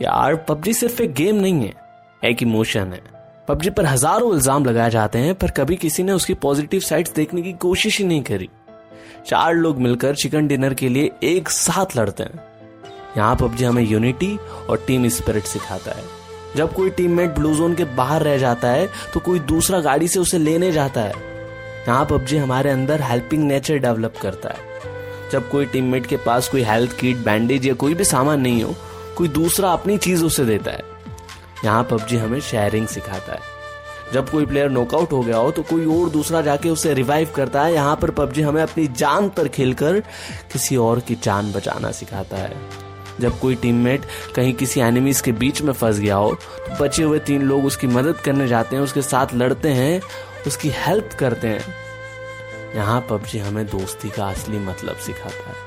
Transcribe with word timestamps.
यार, 0.00 0.34
पबजी 0.38 0.72
सिर्फ़ 0.74 1.02
एक 1.02 1.12
गेम 1.14 1.36
नहीं 1.36 1.62
है, 1.62 1.72
एक 2.22 2.42
इमोशन 2.42 2.92
है। 2.92 3.00
पबजी 3.48 3.70
पर 3.70 3.86
हज़ारों 3.86 4.32
इल्ज़ाम 4.34 4.64
लगाए 4.64 4.90
जाते 4.90 5.18
हैं, 5.18 5.34
पर 5.34 5.50
कभी 5.50 5.76
किसी 5.76 6.02
ने 6.02 6.12
उसकी 6.12 6.34
पॉजिटिव 6.36 6.80
साइड्स 6.80 7.12
देखने 7.14 7.42
की 7.42 7.52
कोशिश 7.54 7.98
ही 7.98 8.04
नहीं 8.04 8.22
करी। 8.22 8.48
चार 9.26 9.54
लोग 9.54 9.78
मिलकर 9.78 10.14
चिकन 10.14 10.46
डिनर 10.46 10.74
के 10.74 10.88
लिए 10.88 11.10
एक 11.24 11.48
साथ 11.48 11.96
लड़ते 11.96 12.22
हैं। 12.22 12.44
यहाँ 13.16 13.36
पबजी 13.36 13.64
हमें 13.64 13.82
यूनिटी 13.82 14.36
और 14.70 14.84
टीम 14.86 15.08
स्पिरिट 15.08 15.44
सिखाता 15.44 15.90
है। 15.90 16.04
जब 16.56 16.72
कोई 16.74 16.90
टीममेट 16.90 17.30
ब्लू 17.30 17.54
जोन 17.54 17.74
के 17.74 17.84
बाहर 17.96 18.22
रह 18.22 18.36
जाता 18.38 18.68
है 18.68 18.88
तो 19.14 19.20
कोई 19.20 19.38
दूसरा 19.46 19.80
गाड़ी 19.80 20.08
से 20.08 20.18
उसे 20.18 20.38
लेने 20.38 20.70
जाता 20.72 21.00
है। 21.00 21.14
यहाँ 21.88 22.04
पबजी 22.04 22.36
हमारे 22.36 22.70
अंदर 22.70 23.02
हेल्पिंग 23.02 23.44
नेचर 23.44 23.78
डेवलप 23.78 24.14
करता 24.22 24.48
है। 24.48 25.30
जब 25.32 25.48
कोई 25.50 25.66
टीममेट 25.66 26.06
के 26.06 26.16
पास 26.16 26.48
कोई 26.48 26.62
हेल्थ 26.62 26.98
किट 27.00 27.16
बैंडेज 27.16 27.66
या 27.66 27.74
कोई 27.74 27.94
भी 27.94 28.04
सामान 28.04 28.40
नहीं 28.40 28.62
हो 28.62 28.74
कोई 29.16 29.28
दूसरा 29.28 29.72
अपनी 29.72 29.98
चीज़ 29.98 30.24
उसे 30.24 30.44
देता 30.44 30.70
है। 30.70 30.82
यहाँ 31.64 31.84
पबजी 31.84 32.16
हमें 32.16 32.40
शेयरिंग 32.40 32.86
सिखाता 32.86 33.32
है। 33.32 33.54
जब 34.12 34.30
कोई 34.30 34.46
प्लेयर 34.46 34.70
नॉकआउट 34.70 35.12
हो 35.12 35.20
गया 35.20 35.36
हो 35.36 35.50
तो 35.50 35.62
कोई 35.62 35.86
और 35.94 36.08
दूसरा 36.10 36.40
जाके 36.40 36.70
उसे 36.70 36.92
रिवाइव 36.94 37.30
करता 37.36 37.62
है। 37.62 37.72
यहाँ 37.74 37.96
पर 37.96 38.10
पबजी 38.10 38.42
हमें 38.42 38.62
अपनी 38.62 38.86
जान 38.88 39.28
पर 39.28 39.48
खेलकर 39.48 40.00
किसी 40.52 40.76
और 40.76 41.00
की 41.00 41.14
जान 41.14 41.52
बचाना 41.52 41.90
सिखाता 41.90 42.36
है। 42.36 42.54
जब 43.20 43.38
कोई 43.40 43.54
टीममेट 43.54 44.04
कहीं 44.34 44.52
किसी 44.54 44.80
एनिमीज 44.80 45.20
के 45.20 45.32
बीच 45.32 45.62
में 45.62 45.72
फंस 45.72 45.98
गया 45.98 46.16
हो 46.16 46.34
तो 46.34 46.84
बचे 46.84 47.02
हुए 47.02 47.18
तीन 47.18 47.42
लोग 47.42 47.64
उसकी 47.64 47.86
मदद 47.86 48.16
करने 48.16 48.48
जाते 48.48 48.76
हैं, 48.76 48.82
उसके 48.82 49.02
साथ 49.02 49.34
लड़ते 49.34 49.68
हैं, 49.68 50.00
उसकी 50.46 50.70
हेल्प 50.76 51.10
करते 51.18 51.48
हैं। 51.48 52.74
यहाँ 52.74 53.00
पबजी 53.10 53.38
हमें 53.38 53.64
दोस्ती 53.66 54.10
का 54.10 54.26
असली 54.26 54.58
मतलब 54.58 54.96
सिखाता 54.96 55.48
है। 55.48 55.64